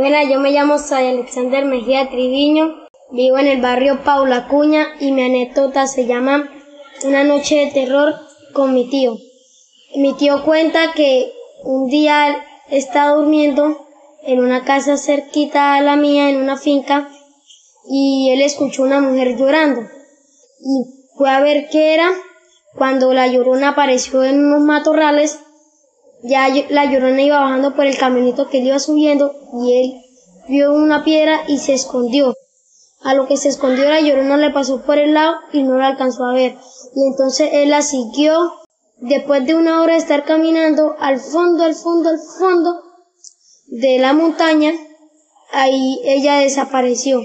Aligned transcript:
Bueno, 0.00 0.16
yo 0.26 0.40
me 0.40 0.50
llamo 0.50 0.76
Alexander 0.90 1.66
Mejía 1.66 2.08
Triviño, 2.08 2.86
vivo 3.10 3.36
en 3.36 3.46
el 3.46 3.60
barrio 3.60 4.02
Paula 4.02 4.48
Cuña 4.48 4.94
y 4.98 5.12
mi 5.12 5.20
anécdota 5.20 5.86
se 5.86 6.06
llama 6.06 6.48
Una 7.04 7.22
noche 7.22 7.56
de 7.56 7.70
terror 7.70 8.14
con 8.54 8.72
mi 8.72 8.88
tío. 8.88 9.18
Mi 9.96 10.14
tío 10.14 10.42
cuenta 10.42 10.94
que 10.94 11.30
un 11.64 11.90
día 11.90 12.42
estaba 12.70 13.12
durmiendo 13.12 13.76
en 14.22 14.38
una 14.38 14.64
casa 14.64 14.96
cerquita 14.96 15.74
a 15.74 15.82
la 15.82 15.96
mía, 15.96 16.30
en 16.30 16.36
una 16.36 16.56
finca, 16.56 17.10
y 17.86 18.30
él 18.30 18.40
escuchó 18.40 18.84
una 18.84 19.02
mujer 19.02 19.36
llorando. 19.36 19.82
Y 19.82 20.84
fue 21.14 21.28
a 21.28 21.40
ver 21.40 21.68
qué 21.70 21.92
era. 21.92 22.10
Cuando 22.74 23.12
la 23.12 23.26
llorona 23.26 23.68
apareció 23.68 24.24
en 24.24 24.46
unos 24.46 24.62
matorrales, 24.62 25.40
ya 26.22 26.48
la 26.68 26.84
llorona 26.84 27.22
iba 27.22 27.40
bajando 27.40 27.74
por 27.74 27.86
el 27.86 27.96
caminito 27.96 28.48
que 28.48 28.58
él 28.58 28.66
iba 28.66 28.78
subiendo 28.78 29.32
y 29.62 29.72
él 29.72 30.02
vio 30.48 30.72
una 30.72 31.04
piedra 31.04 31.42
y 31.48 31.58
se 31.58 31.74
escondió. 31.74 32.34
A 33.02 33.14
lo 33.14 33.26
que 33.26 33.36
se 33.36 33.48
escondió 33.48 33.88
la 33.88 34.00
llorona 34.00 34.36
le 34.36 34.50
pasó 34.50 34.82
por 34.82 34.98
el 34.98 35.14
lado 35.14 35.36
y 35.52 35.62
no 35.62 35.78
la 35.78 35.88
alcanzó 35.88 36.24
a 36.24 36.34
ver. 36.34 36.56
Y 36.94 37.06
entonces 37.06 37.48
él 37.52 37.70
la 37.70 37.82
siguió. 37.82 38.52
Después 38.98 39.46
de 39.46 39.54
una 39.54 39.80
hora 39.80 39.94
de 39.94 39.98
estar 39.98 40.26
caminando 40.26 40.94
al 40.98 41.18
fondo, 41.18 41.64
al 41.64 41.74
fondo, 41.74 42.10
al 42.10 42.18
fondo 42.38 42.82
de 43.68 43.98
la 43.98 44.12
montaña, 44.12 44.72
ahí 45.52 45.98
ella 46.04 46.40
desapareció. 46.40 47.22